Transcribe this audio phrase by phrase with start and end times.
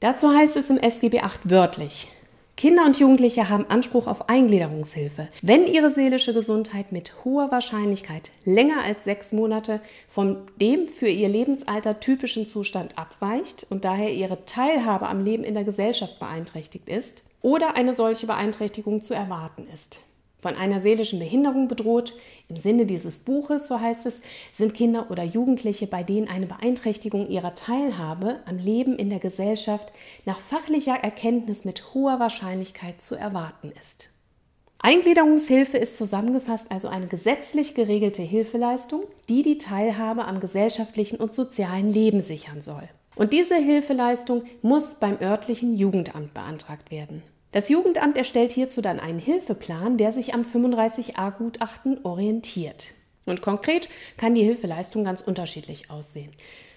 [0.00, 2.08] Dazu heißt es im SGB VIII wörtlich,
[2.62, 8.84] Kinder und Jugendliche haben Anspruch auf Eingliederungshilfe, wenn ihre seelische Gesundheit mit hoher Wahrscheinlichkeit länger
[8.84, 15.08] als sechs Monate von dem für ihr Lebensalter typischen Zustand abweicht und daher ihre Teilhabe
[15.08, 19.98] am Leben in der Gesellschaft beeinträchtigt ist oder eine solche Beeinträchtigung zu erwarten ist
[20.42, 22.14] von einer seelischen Behinderung bedroht.
[22.48, 24.20] Im Sinne dieses Buches, so heißt es,
[24.52, 29.92] sind Kinder oder Jugendliche, bei denen eine Beeinträchtigung ihrer Teilhabe am Leben in der Gesellschaft
[30.26, 34.10] nach fachlicher Erkenntnis mit hoher Wahrscheinlichkeit zu erwarten ist.
[34.80, 41.92] Eingliederungshilfe ist zusammengefasst also eine gesetzlich geregelte Hilfeleistung, die die Teilhabe am gesellschaftlichen und sozialen
[41.92, 42.88] Leben sichern soll.
[43.14, 47.22] Und diese Hilfeleistung muss beim örtlichen Jugendamt beantragt werden.
[47.52, 52.92] Das Jugendamt erstellt hierzu dann einen Hilfeplan, der sich am 35a-Gutachten orientiert.
[53.26, 56.32] Und konkret kann die Hilfeleistung ganz unterschiedlich aussehen.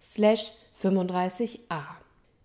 [0.03, 2.04] slash 35a.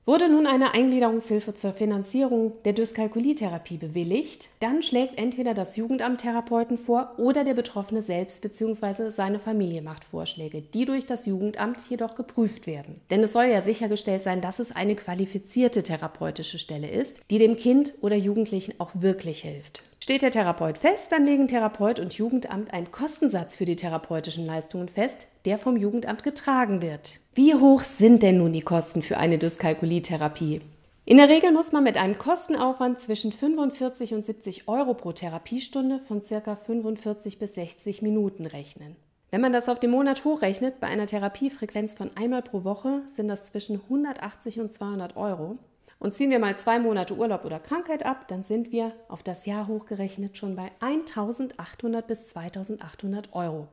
[0.09, 6.79] Wurde nun eine Eingliederungshilfe zur Finanzierung der Dyskalkulietherapie bewilligt, dann schlägt entweder das Jugendamt Therapeuten
[6.79, 9.11] vor oder der Betroffene selbst bzw.
[9.11, 12.99] seine Familie macht Vorschläge, die durch das Jugendamt jedoch geprüft werden.
[13.11, 17.55] Denn es soll ja sichergestellt sein, dass es eine qualifizierte therapeutische Stelle ist, die dem
[17.55, 19.83] Kind oder Jugendlichen auch wirklich hilft.
[20.09, 24.89] Steht der Therapeut fest, dann legen Therapeut und Jugendamt einen Kostensatz für die therapeutischen Leistungen
[24.89, 27.19] fest, der vom Jugendamt getragen wird.
[27.35, 30.61] Wie hoch sind denn nun die Kosten für eine Dyskalkulietherapie?
[31.05, 35.99] In der Regel muss man mit einem Kostenaufwand zwischen 45 und 70 Euro pro Therapiestunde
[35.99, 36.55] von ca.
[36.55, 38.95] 45 bis 60 Minuten rechnen.
[39.29, 43.27] Wenn man das auf den Monat hochrechnet, bei einer Therapiefrequenz von einmal pro Woche sind
[43.27, 45.59] das zwischen 180 und 200 Euro.
[45.99, 49.45] Und ziehen wir mal zwei Monate Urlaub oder Krankheit ab, dann sind wir auf das
[49.45, 53.67] Jahr hochgerechnet schon bei 1800 bis 2800 Euro.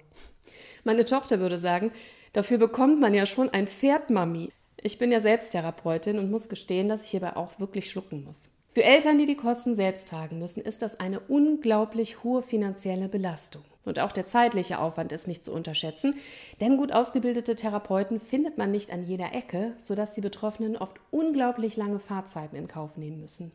[0.82, 1.92] Meine Tochter würde sagen,
[2.32, 4.50] dafür bekommt man ja schon ein Pferd, Mami.
[4.76, 8.50] Ich bin ja selbst Therapeutin und muss gestehen, dass ich hierbei auch wirklich schlucken muss.
[8.76, 13.62] Für Eltern, die die Kosten selbst tragen müssen, ist das eine unglaublich hohe finanzielle Belastung.
[13.86, 16.16] Und auch der zeitliche Aufwand ist nicht zu unterschätzen,
[16.60, 21.78] denn gut ausgebildete Therapeuten findet man nicht an jeder Ecke, sodass die Betroffenen oft unglaublich
[21.78, 23.50] lange Fahrzeiten in Kauf nehmen müssen.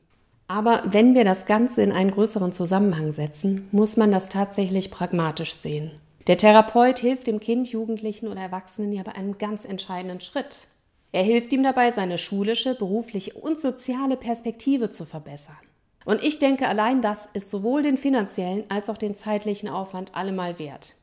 [0.47, 5.53] Aber wenn wir das Ganze in einen größeren Zusammenhang setzen, muss man das tatsächlich pragmatisch
[5.53, 5.91] sehen.
[6.25, 10.65] Der Therapeut hilft dem Kind, Jugendlichen oder Erwachsenen ja bei einem ganz entscheidenden Schritt.
[11.11, 15.57] Er hilft ihm dabei, seine schulische, berufliche und soziale Perspektive zu verbessern.
[16.05, 20.57] Und ich denke, allein das ist sowohl den finanziellen als auch den zeitlichen Aufwand allemal
[20.57, 20.95] wert.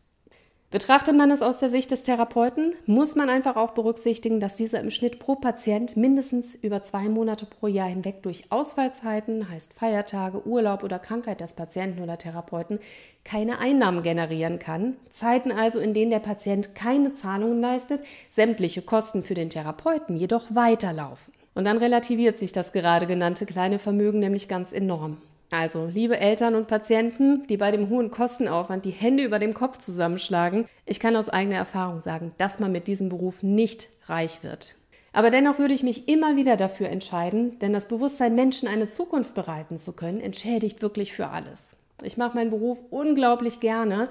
[0.71, 4.81] Betrachtet man es aus der Sicht des Therapeuten, muss man einfach auch berücksichtigen, dass dieser
[4.81, 10.47] im Schnitt pro Patient mindestens über zwei Monate pro Jahr hinweg durch Ausfallzeiten, heißt Feiertage,
[10.47, 12.81] Urlaub oder Krankheit des Patienten oder Therapeuten,
[13.25, 14.97] keine Einnahmen generieren kann.
[15.11, 20.55] Zeiten also, in denen der Patient keine Zahlungen leistet, sämtliche Kosten für den Therapeuten jedoch
[20.55, 21.33] weiterlaufen.
[21.55, 25.17] Und dann relativiert sich das gerade genannte kleine Vermögen nämlich ganz enorm.
[25.51, 29.79] Also, liebe Eltern und Patienten, die bei dem hohen Kostenaufwand die Hände über dem Kopf
[29.79, 34.75] zusammenschlagen, ich kann aus eigener Erfahrung sagen, dass man mit diesem Beruf nicht reich wird.
[35.13, 39.35] Aber dennoch würde ich mich immer wieder dafür entscheiden, denn das Bewusstsein, Menschen eine Zukunft
[39.35, 41.77] bereiten zu können, entschädigt wirklich für alles.
[42.03, 44.11] Ich mache meinen Beruf unglaublich gerne